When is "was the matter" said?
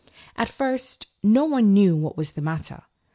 2.17-2.85